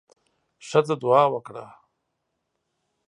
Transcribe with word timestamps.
ښځه 0.67 0.95
دعا 1.01 1.23
وکړه. 1.33 1.65